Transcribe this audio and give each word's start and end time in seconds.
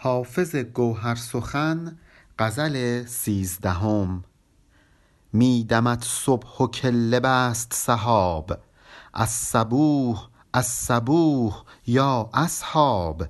حافظ 0.00 0.56
گوهر 0.56 1.14
سخن 1.14 1.98
غزل 2.38 3.04
سیزدهم. 3.06 4.24
می 5.32 5.64
دمد 5.64 6.02
صبح 6.02 6.62
و 6.62 6.66
کله 6.66 7.20
بست 7.20 7.72
سحاب. 7.74 8.58
الصبوح 9.14 10.28
الصبوح 10.54 11.62
یا 11.86 12.30
اصحاب. 12.34 13.24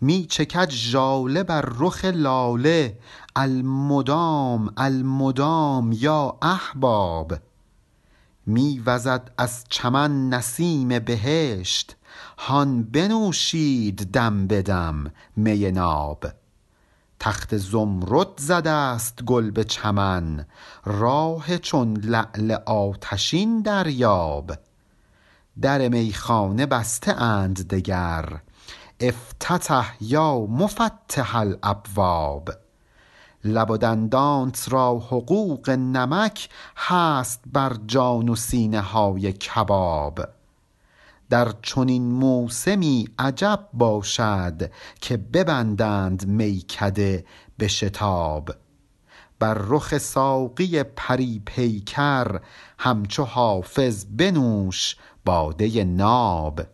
می 0.00 0.26
چکد 0.26 0.70
ژاله 0.70 1.42
بر 1.42 1.64
رخ 1.78 2.04
لاله 2.04 2.98
المدام 3.36 4.72
المدام 4.76 5.92
یا 5.92 6.38
احباب. 6.42 7.34
می 8.46 8.82
وزد 8.86 9.30
از 9.38 9.64
چمن 9.68 10.28
نسیم 10.28 10.98
بهشت 10.98 11.96
هان 12.38 12.82
بنوشید 12.82 14.12
دم 14.12 14.46
به 14.46 14.62
دم 14.62 15.12
می 15.36 15.72
ناب. 15.72 16.26
تخت 17.20 17.56
زمرد 17.56 18.28
زده 18.36 18.98
ست 18.98 19.22
گل 19.22 19.50
به 19.50 19.64
چمن 19.64 20.46
راه 20.84 21.58
چون 21.58 21.96
لعل 21.96 22.56
آتشین 22.66 23.62
دریاب. 23.62 24.52
در 25.60 25.88
میخانه 25.88 26.66
بسته 26.66 27.22
اند 27.22 27.68
دگر 27.68 28.40
افتتح 29.00 29.94
یا 30.00 30.38
مفتح 30.40 31.36
الابواب. 31.36 32.50
لب 33.44 33.70
و 33.70 33.76
دندانت 33.76 34.66
را 34.68 34.98
حقوق 34.98 35.70
نمک 35.70 36.48
هست 36.76 37.40
بر 37.52 37.76
جان 37.86 38.28
و 38.28 38.36
سینه 38.36 38.80
های 38.80 39.32
کباب. 39.32 40.35
در 41.30 41.52
چنین 41.62 42.12
موسمی 42.12 43.08
عجب 43.18 43.68
باشد 43.72 44.70
که 45.00 45.16
ببندند 45.16 46.26
میکده 46.26 47.24
به 47.58 47.68
شتاب. 47.68 48.50
بر 49.38 49.54
رخ 49.54 49.98
ساقی 49.98 50.82
پری 50.82 51.42
پیکر 51.46 52.40
همچو 52.78 53.24
حافظ 53.24 54.04
بنوش 54.04 54.96
باده 55.24 55.84
ناب. 55.84 56.66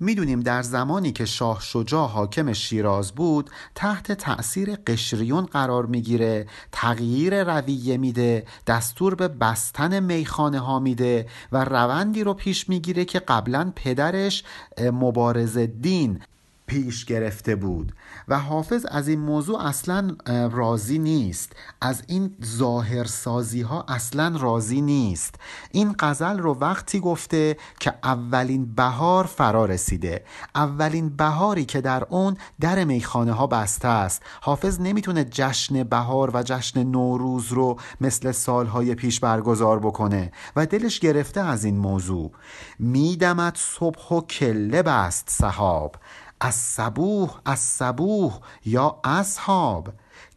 می‌دونیم 0.00 0.40
در 0.40 0.62
زمانی 0.62 1.12
که 1.12 1.24
شاه 1.24 1.60
شجاع 1.60 2.08
حاکم 2.08 2.52
شیراز 2.52 3.12
بود 3.12 3.50
تحت 3.74 4.12
تأثیر 4.12 4.76
قشریون 4.76 5.46
قرار 5.46 5.86
می‌گیره 5.86 6.46
تغییر 6.72 7.44
رویه 7.44 7.96
میده 7.96 8.46
دستور 8.66 9.14
به 9.14 9.28
بستن 9.28 10.00
میخانه 10.00 10.58
ها 10.58 10.78
میده 10.78 11.26
و 11.52 11.64
روندی 11.64 12.24
رو 12.24 12.34
پیش 12.34 12.68
می‌گیره 12.68 13.04
که 13.04 13.18
قبلا 13.18 13.72
پدرش 13.76 14.44
مبارز 14.80 15.58
دین 15.58 16.20
پیش 16.66 17.04
گرفته 17.04 17.56
بود. 17.56 17.92
و 18.28 18.38
حافظ 18.38 18.86
از 18.88 19.08
این 19.08 19.20
موضوع 19.20 19.66
اصلا 19.66 20.16
راضی 20.50 20.98
نیست. 20.98 21.52
از 21.80 22.02
این 22.06 22.36
ظاهرسازی 22.44 23.62
ها 23.62 23.84
اصلا 23.88 24.36
راضی 24.40 24.80
نیست. 24.80 25.34
این 25.72 25.94
غزل 25.98 26.38
رو 26.38 26.54
وقتی 26.54 27.00
گفته 27.00 27.56
که 27.80 27.94
اولین 28.04 28.74
بهار 28.74 29.24
فرا 29.24 29.64
رسیده. 29.64 30.24
اولین 30.54 31.08
بهاری 31.08 31.64
که 31.64 31.80
در 31.80 32.04
اون 32.10 32.36
در 32.60 32.84
میخانه 32.84 33.32
ها 33.32 33.46
بسته 33.46 33.88
است. 33.88 34.22
حافظ 34.40 34.80
نمی‌تونه 34.80 35.24
جشن 35.24 35.82
بهار 35.82 36.30
و 36.34 36.42
جشن 36.42 36.82
نوروز 36.82 37.52
رو 37.52 37.76
مثل 38.00 38.32
سالهای 38.32 38.94
پیش 38.94 39.20
برگزار 39.20 39.78
بکنه. 39.78 40.32
و 40.56 40.66
دلش 40.66 41.00
گرفته 41.00 41.40
از 41.40 41.64
این 41.64 41.78
موضوع. 41.78 42.32
میدمد 42.78 43.56
صبح 43.56 44.12
و 44.14 44.20
کله 44.20 44.82
بست 44.82 45.28
صحاب 45.30 45.96
از 46.40 46.54
صبوح 46.54 47.40
از 47.44 47.58
صبوح 47.58 48.38
یا 48.64 49.00
اصحاب. 49.04 49.92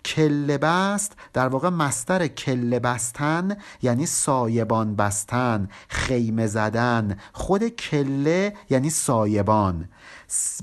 کله 0.06 0.58
بست 0.58 1.16
در 1.34 1.48
واقع 1.48 1.70
مستر 1.70 2.28
کله 2.28 2.80
بستن 2.80 3.58
یعنی 3.82 4.06
سایبان 4.06 4.96
بستن 4.96 5.70
خیمه 5.88 6.48
زدن. 6.48 7.18
خود 7.34 7.68
کله 7.68 8.54
یعنی 8.70 8.90
سایبان. 8.90 9.90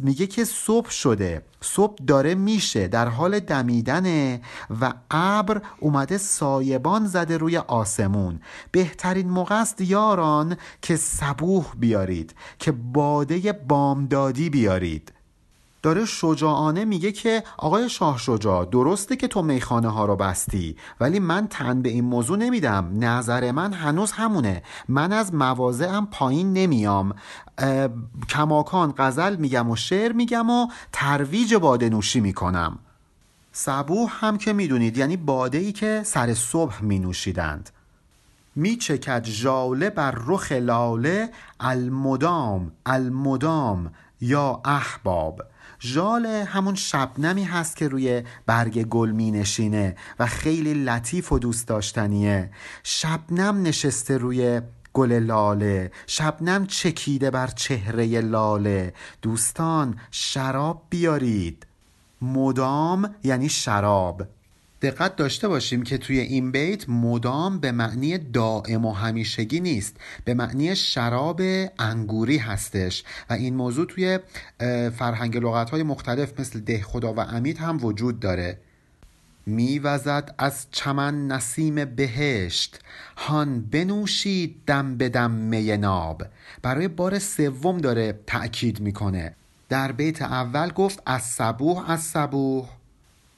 میگه 0.00 0.26
که 0.26 0.44
صبح 0.44 0.90
شده. 0.90 1.44
صبح 1.60 2.04
داره 2.06 2.34
میشه 2.34 2.88
در 2.88 3.08
حال 3.08 3.40
دمیدنه 3.40 4.40
و 4.80 4.92
ابر 5.10 5.62
اومده 5.80 6.18
سایبان 6.18 7.06
زده 7.06 7.36
روی 7.36 7.56
آسمون. 7.56 8.40
بهترین 8.72 9.30
موقع 9.30 9.60
است 9.60 9.80
یاران 9.80 10.56
که 10.82 10.96
صبوح 10.96 11.64
بیارید 11.78 12.34
که 12.58 12.72
باده 12.72 13.52
بامدادی 13.52 14.50
بیارید. 14.50 15.15
داره 15.86 16.04
شجاعانه 16.04 16.84
میگه 16.84 17.12
که 17.12 17.42
آقای 17.56 17.88
شاه 17.88 18.18
شجاع 18.18 18.64
درسته 18.64 19.16
که 19.16 19.28
تو 19.28 19.42
میخانه 19.42 19.88
ها 19.88 20.04
رو 20.04 20.16
بستی 20.16 20.76
ولی 21.00 21.18
من 21.18 21.46
تن 21.46 21.82
به 21.82 21.88
این 21.88 22.04
موضوع 22.04 22.38
نمیدم. 22.38 22.90
نظر 22.92 23.52
من 23.52 23.72
هنوز 23.72 24.12
همونه. 24.12 24.62
من 24.88 25.12
از 25.12 25.34
مواضعم 25.34 26.06
پایین 26.06 26.52
نمیام. 26.52 27.14
کماکان 28.28 28.94
غزل 28.98 29.36
میگم 29.36 29.70
و 29.70 29.76
شعر 29.76 30.12
میگم 30.12 30.50
و 30.50 30.68
ترویج 30.92 31.54
باده 31.54 31.88
نوشی 31.88 32.20
می‌کنم. 32.20 32.78
صبوح 33.52 34.10
هم 34.12 34.38
که 34.38 34.52
می‌دونید 34.52 34.98
یعنی 34.98 35.16
باده 35.16 35.58
ای 35.58 35.72
که 35.72 36.02
سر 36.04 36.34
صبح 36.34 36.82
می 36.82 36.98
نوشیدند 36.98 37.70
می 38.56 38.76
چکد 38.76 39.24
ژاله 39.24 39.90
بر 39.90 40.14
رخ 40.26 40.52
لاله 40.52 41.30
المدام 41.60 42.72
المدام. 42.86 43.92
یا 44.20 44.60
احباب. 44.64 45.42
ژاله 45.80 46.44
همون 46.44 46.74
شبنمی 46.74 47.44
هست 47.44 47.76
که 47.76 47.88
روی 47.88 48.22
برگ 48.46 48.82
گل 48.82 49.10
می 49.10 49.30
نشینه 49.30 49.96
و 50.18 50.26
خیلی 50.26 50.74
لطیف 50.74 51.32
و 51.32 51.38
دوست 51.38 51.68
داشتنیه. 51.68 52.50
شبنم 52.82 53.62
نشسته 53.62 54.18
روی 54.18 54.60
گل 54.92 55.12
لاله. 55.12 55.90
شبنم 56.06 56.66
چکیده 56.66 57.30
بر 57.30 57.46
چهره 57.46 58.20
لاله. 58.20 58.94
دوستان 59.22 59.98
شراب 60.10 60.82
بیارید. 60.90 61.66
مدام 62.22 63.14
یعنی 63.24 63.48
شراب. 63.48 64.22
دقت 64.82 65.16
داشته 65.16 65.48
باشیم 65.48 65.82
که 65.82 65.98
توی 65.98 66.18
این 66.18 66.52
بیت 66.52 66.88
مدام 66.88 67.58
به 67.60 67.72
معنی 67.72 68.18
دائم 68.18 68.84
و 68.84 68.92
همیشگی 68.92 69.60
نیست. 69.60 69.96
به 70.24 70.34
معنی 70.34 70.76
شراب 70.76 71.40
انگوری 71.78 72.38
هستش. 72.38 73.04
و 73.30 73.32
این 73.32 73.54
موضوع 73.54 73.86
توی 73.86 74.18
فرهنگ 74.98 75.36
لغت 75.36 75.70
های 75.70 75.82
مختلف 75.82 76.40
مثل 76.40 76.60
ده 76.60 76.82
خدا 76.82 77.14
و 77.14 77.20
امید 77.20 77.58
هم 77.58 77.84
وجود 77.84 78.20
داره. 78.20 78.58
میوزد 79.46 80.34
از 80.38 80.66
چمن 80.70 81.28
نسیم 81.28 81.84
بهشت. 81.84 82.80
هان 83.16 83.60
بنوشید 83.60 84.56
دم 84.66 84.96
به 84.96 85.08
دم 85.08 85.30
می 85.30 85.76
ناب. 85.76 86.22
برای 86.62 86.88
بار 86.88 87.18
سوم 87.18 87.78
داره 87.78 88.20
تأکید 88.26 88.80
می‌کنه. 88.80 89.34
در 89.68 89.92
بیت 89.92 90.22
اول 90.22 90.70
گفت 90.70 91.02
از 91.06 91.22
صبوح 91.22 91.90
از 91.90 92.02
صبوح. 92.02 92.68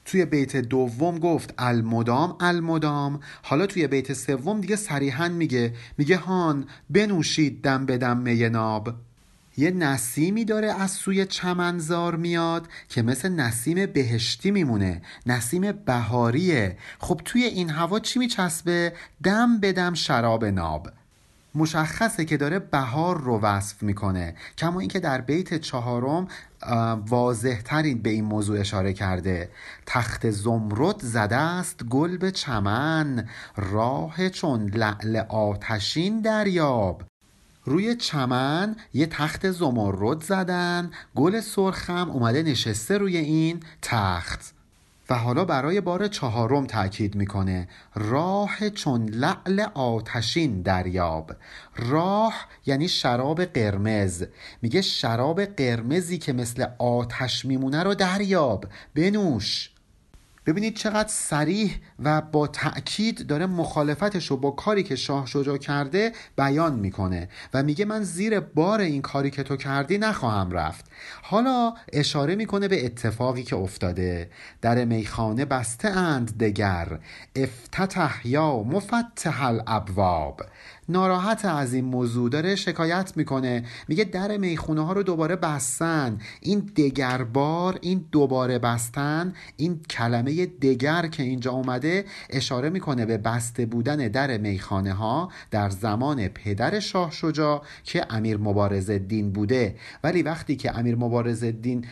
توی 0.09 0.25
بیت 0.25 0.55
دوم 0.55 1.19
گفت 1.19 1.53
المدام 1.57 2.35
المدام. 2.39 3.19
حالا 3.43 3.65
توی 3.65 3.87
بیت 3.87 4.13
سوم 4.13 4.61
دیگه 4.61 4.75
صریحا 4.75 5.29
میگه 5.29 5.73
میگه 5.97 6.17
هان 6.17 6.65
بنوشید 6.89 7.61
دم 7.61 7.85
به 7.85 7.97
دم 7.97 8.17
می 8.17 8.49
ناب. 8.49 8.93
یه 9.57 9.71
نسیمی 9.71 10.45
داره 10.45 10.81
از 10.81 10.91
سوی 10.91 11.25
چمنزار 11.25 12.15
میاد 12.15 12.67
که 12.89 13.01
مثل 13.01 13.29
نسیم 13.29 13.85
بهشتی 13.85 14.51
میمونه 14.51 15.01
نسیم 15.25 15.71
بهاریه. 15.71 16.77
خب 16.99 17.21
توی 17.25 17.43
این 17.43 17.69
هوا 17.69 17.99
چی 17.99 18.19
میچسبه؟ 18.19 18.93
دم 19.23 19.59
به 19.59 19.73
دم 19.73 19.93
شراب 19.93 20.45
ناب. 20.45 20.89
مشخصه 21.55 22.25
که 22.25 22.37
داره 22.37 22.59
بهار 22.59 23.21
رو 23.21 23.39
وصف 23.39 23.83
می‌کنه. 23.83 24.35
کما 24.57 24.79
اینکه 24.79 24.99
در 24.99 25.21
بیت 25.21 25.53
چهارم 25.53 26.27
واضح 27.07 27.61
ترین 27.61 28.01
به 28.01 28.09
این 28.09 28.25
موضوع 28.25 28.59
اشاره 28.59 28.93
کرده. 28.93 29.49
تخت 29.85 30.29
زمرد 30.29 30.99
زده 30.99 31.35
است 31.35 31.83
گل 31.83 32.17
به 32.17 32.31
چمن 32.31 33.29
راه 33.55 34.29
چون 34.29 34.69
لعل 34.69 35.15
آتشین 35.29 36.21
دریاب. 36.21 37.03
روی 37.65 37.95
چمن 37.95 38.75
یه 38.93 39.05
تخت 39.05 39.51
زمرد 39.51 40.23
زدن 40.23 40.91
گل 41.15 41.39
سرخم 41.39 42.09
اومده 42.11 42.43
نشسته 42.43 42.97
روی 42.97 43.17
این 43.17 43.59
تخت. 43.81 44.58
و 45.09 45.15
حالا 45.15 45.45
برای 45.45 45.81
بار 45.81 46.07
چهارم 46.07 46.65
تاکید 46.65 47.15
می‌کنه. 47.15 47.67
راه 47.95 48.69
چون 48.69 49.05
لعل 49.05 49.59
آتشین 49.73 50.61
دریاب. 50.61 51.31
راه 51.75 52.33
یعنی 52.65 52.87
شراب 52.87 53.45
قرمز. 53.45 54.23
میگه 54.61 54.81
شراب 54.81 55.45
قرمزی 55.45 56.17
که 56.17 56.33
مثل 56.33 56.65
آتش 56.79 57.45
میمونه 57.45 57.83
رو 57.83 57.93
دریاب. 57.95 58.65
بنوش. 58.95 59.71
ببینید 60.49 60.75
چقدر 60.75 61.09
سریح 61.09 61.75
و 61.99 62.21
با 62.21 62.47
تأکید 62.47 63.27
داره 63.27 63.45
مخالفتش 63.45 64.27
رو 64.27 64.37
با 64.37 64.51
کاری 64.51 64.83
که 64.83 64.95
شاه 64.95 65.25
شجاع 65.25 65.57
کرده 65.57 66.11
بیان 66.37 66.75
می‌کنه 66.75 67.29
و 67.53 67.63
میگه 67.63 67.85
من 67.85 68.03
زیر 68.03 68.39
بار 68.39 68.79
این 68.79 69.01
کاری 69.01 69.31
که 69.31 69.43
تو 69.43 69.55
کردی 69.55 69.97
نخواهم 69.97 70.51
رفت. 70.51 70.85
حالا 71.21 71.73
اشاره 71.93 72.35
می‌کنه 72.35 72.67
به 72.67 72.85
اتفاقی 72.85 73.43
که 73.43 73.55
افتاده. 73.55 74.29
در 74.61 74.85
میخانه 74.85 75.45
بسته 75.45 75.89
اند 75.89 76.37
دگر. 76.37 76.99
افتتح 77.35 78.27
یا 78.27 78.63
مفتح 78.63 79.45
الابواب. 79.45 80.41
ناراحت 80.89 81.45
از 81.45 81.73
این 81.73 81.85
موضوع 81.85 82.29
داره 82.29 82.55
شکایت 82.55 83.13
می‌کنه. 83.15 83.65
میگه 83.87 84.03
در 84.03 84.37
می‌خونه 84.37 84.85
ها 84.85 84.93
رو 84.93 85.03
دوباره 85.03 85.35
بستن. 85.35 86.19
این 86.41 86.59
دگربار 86.59 87.77
این 87.81 88.05
دوباره 88.11 88.59
بستن 88.59 89.33
این 89.57 89.81
کلمه 89.89 90.38
دگر 90.45 91.07
که 91.07 91.23
اینجا 91.23 91.51
اومده 91.51 92.05
اشاره 92.29 92.69
می‌کنه 92.69 93.05
به 93.05 93.17
بسته 93.17 93.65
بودن 93.65 93.95
در 93.95 94.37
میخانه 94.37 94.93
ها 94.93 95.31
در 95.51 95.69
زمان 95.69 96.27
پدر 96.27 96.79
شاه 96.79 97.11
شجا 97.11 97.61
که 97.83 98.05
امیر 98.09 98.37
مبارز 98.37 98.89
الدین 98.89 99.31
بوده. 99.31 99.75
ولی 100.03 100.21
وقتی 100.21 100.55
که 100.55 100.77
امیر 100.79 100.95
مبارز 100.95 101.43
الدین 101.43 101.85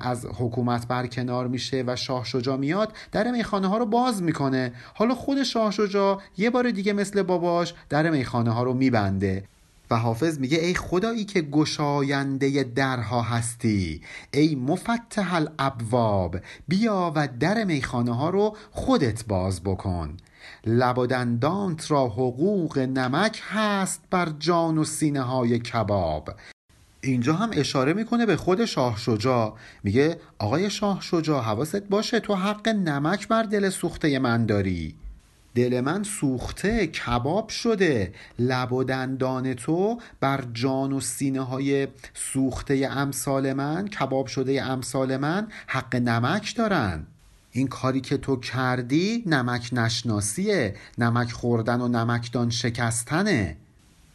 از 0.00 0.26
حکومت 0.26 0.88
برکنار 0.88 1.48
میشه 1.48 1.84
و 1.86 1.96
شاه 1.96 2.24
شجا 2.24 2.56
میاد 2.56 2.92
در 3.12 3.30
میخانه 3.30 3.68
ها 3.68 3.78
رو 3.78 3.86
باز 3.86 4.22
می‌کنه. 4.22 4.72
حالا 4.94 5.14
خود 5.14 5.42
شاه 5.42 5.70
شجا 5.70 6.18
یه 6.36 6.50
بار 6.50 6.70
دیگه 6.70 6.92
مثل 6.92 7.22
باباش 7.22 7.74
در 7.88 8.10
میخانه 8.10 8.50
ها 8.50 8.62
رو 8.62 8.74
میبنده. 8.74 9.44
و 9.90 9.96
حافظ 9.96 10.38
میگه 10.38 10.58
ای 10.58 10.74
خدایی 10.74 11.24
که 11.24 11.42
گشاینده 11.42 12.62
درها 12.62 13.22
هستی 13.22 14.00
ای 14.32 14.54
مفتح 14.54 15.34
الابواب 15.34 16.36
بیا 16.68 17.12
و 17.16 17.28
در 17.40 17.64
میخانه 17.64 18.16
ها 18.16 18.30
رو 18.30 18.56
خودت 18.70 19.24
باز 19.26 19.62
بکن. 19.62 20.16
لب 20.66 20.98
و 20.98 21.06
دندانت 21.06 21.90
را 21.90 22.06
حقوق 22.06 22.78
نمک 22.78 23.42
هست 23.48 24.02
بر 24.10 24.28
جان 24.38 24.78
و 24.78 24.84
سینه 24.84 25.22
های 25.22 25.58
کباب. 25.58 26.30
اینجا 27.00 27.34
هم 27.34 27.50
اشاره 27.52 27.92
می‌کنه 27.92 28.26
به 28.26 28.36
خود 28.36 28.64
شاه 28.64 28.98
شجاع. 28.98 29.54
میگه 29.82 30.20
آقای 30.38 30.70
شاه 30.70 31.00
شجاع 31.00 31.42
حواست 31.42 31.82
باشه 31.82 32.20
تو 32.20 32.34
حق 32.34 32.68
نمک 32.68 33.28
بر 33.28 33.42
دل 33.42 33.70
سوخته 33.70 34.18
من 34.18 34.46
داری. 34.46 34.94
دل 35.54 35.80
من 35.80 36.02
سوخته 36.02 36.86
کباب 36.86 37.48
شده. 37.48 38.12
لب 38.38 38.72
و 38.72 38.84
دندان 38.84 39.54
تو 39.54 40.00
بر 40.20 40.44
جان 40.52 40.92
و 40.92 41.00
سینه 41.00 41.40
های 41.40 41.88
سوخته 42.14 42.88
امثال 42.90 43.52
من 43.52 43.88
کباب 43.88 44.26
شده 44.26 44.62
امثال 44.62 45.16
من 45.16 45.46
حق 45.66 45.96
نمک 45.96 46.56
دارن. 46.56 47.06
این 47.50 47.68
کاری 47.68 48.00
که 48.00 48.16
تو 48.16 48.36
کردی 48.36 49.22
نمک 49.26 49.70
نشناسیه. 49.72 50.76
نمک 50.98 51.32
خوردن 51.32 51.80
و 51.80 51.88
نمکدان 51.88 52.50
شکستنه. 52.50 53.56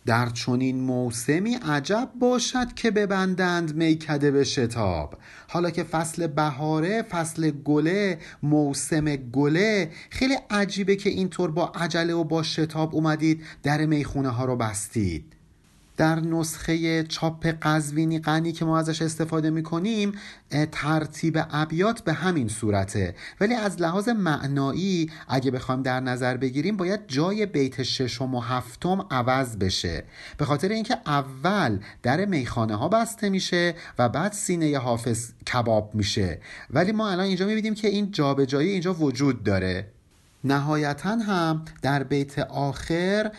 در 0.05 0.29
چنین 0.29 0.81
موسمی 0.81 1.55
عجب 1.55 2.09
باشد 2.19 2.73
که 2.73 2.91
ببندند 2.91 3.75
میکده 3.75 4.31
به 4.31 4.43
شتاب. 4.43 5.17
حالا 5.47 5.69
که 5.69 5.83
فصل 5.83 6.27
بهاره 6.27 7.01
فصل 7.01 7.51
گله 7.51 8.19
موسم 8.43 9.15
گله 9.15 9.91
خیلی 10.09 10.35
عجیبه 10.49 10.95
که 10.95 11.09
اینطور 11.09 11.51
با 11.51 11.65
عجله 11.75 12.13
و 12.13 12.23
با 12.23 12.43
شتاب 12.43 12.95
اومدید 12.95 13.43
در 13.63 13.85
می‌خونه 13.85 14.29
ها 14.29 14.45
رو 14.45 14.55
بستید. 14.55 15.38
در 15.99 16.19
نسخه 16.19 17.03
چاپ 17.03 17.47
قزوینی 17.61 18.19
غنی 18.19 18.51
که 18.51 18.65
ما 18.65 18.79
ازش 18.79 19.01
استفاده 19.01 19.49
می‌کنیم 19.49 20.11
ترتیب 20.71 21.39
ابیات 21.51 22.01
به 22.01 22.13
همین 22.13 22.47
صورته. 22.47 23.15
ولی 23.41 23.53
از 23.53 23.81
لحاظ 23.81 24.09
معنایی 24.09 25.11
اگه 25.27 25.51
بخوایم 25.51 25.81
در 25.81 25.99
نظر 25.99 26.37
بگیریم 26.37 26.77
باید 26.77 26.99
جای 27.07 27.45
بیت 27.45 27.83
ششم 27.83 28.35
و 28.35 28.39
هفتم 28.39 29.05
عوض 29.11 29.57
بشه. 29.57 30.03
به 30.37 30.45
خاطر 30.45 30.69
اینکه 30.69 30.97
اول 31.05 31.79
در 32.03 32.25
میخانه 32.25 32.75
ها 32.75 32.87
بسته 32.87 33.29
میشه 33.29 33.75
و 33.99 34.09
بعد 34.09 34.31
سینه 34.31 34.77
حافظ 34.77 35.31
کباب 35.53 35.95
میشه. 35.95 36.39
ولی 36.69 36.91
ما 36.91 37.09
الان 37.09 37.25
اینجا 37.25 37.45
می‌بینیم 37.45 37.75
که 37.75 37.87
این 37.87 38.11
جابجایی 38.11 38.69
اینجا 38.69 38.93
وجود 38.93 39.43
داره. 39.43 39.91
نهایتا 40.43 41.09
هم 41.15 41.65
در 41.81 42.03
بیت 42.03 42.39
آخر 42.39 43.31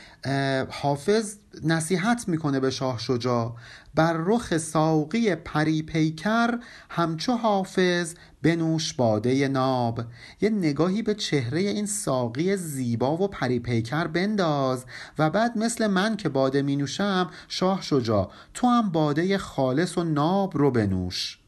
حافظ 0.70 1.37
نصیحت 1.64 2.29
می‌کنه 2.29 2.61
به 2.61 2.70
شاه 2.70 2.99
شجاع. 2.99 3.55
بر 3.94 4.12
رخ 4.12 4.58
ساقی 4.58 5.35
پری 5.35 5.82
پیکر 5.82 6.58
همچو 6.91 7.32
حافظ 7.32 8.14
بنوش 8.43 8.93
باده 8.93 9.49
ناب. 9.49 10.00
یه 10.41 10.50
نگاهی 10.50 11.02
به 11.02 11.14
چهره 11.14 11.61
این 11.61 11.87
ساقی 11.87 12.56
زیبا 12.56 13.17
و 13.17 13.29
پری 13.29 13.58
پیکر 13.58 14.06
بنداز 14.06 14.85
و 15.19 15.31
بعد 15.31 15.58
مثل 15.58 15.87
من 15.87 16.17
که 16.17 16.29
باده 16.29 16.62
می 16.62 16.76
نوشم 16.76 17.31
شاه 17.49 17.82
شجاع 17.82 18.31
تو 18.55 18.67
هم 18.67 18.91
باده 18.91 19.38
خالص 19.38 19.99
و 19.99 20.05
ناب 20.05 20.58
رو 20.58 20.70
بنوش. 20.70 21.39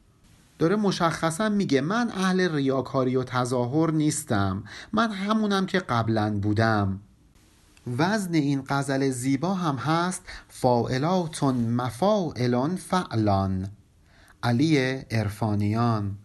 داره 0.62 0.76
مشخصا 0.76 1.48
میگه 1.48 1.80
من 1.80 2.10
اهل 2.10 2.54
ریاکاری 2.54 3.16
و 3.16 3.22
تظاهر 3.22 3.90
نیستم. 3.90 4.64
من 4.92 5.10
همونم 5.12 5.66
که 5.66 5.78
قبلا 5.78 6.38
بودم. 6.38 7.00
وزن 7.98 8.34
این 8.34 8.62
غزل 8.68 9.10
زیبا 9.10 9.54
هم 9.54 9.76
هست 9.76 10.22
فاعلاتون 10.48 11.54
مفاعلان 11.54 12.76
فعلان. 12.76 13.68
علی 14.42 15.02
ارفانیان 15.10 16.16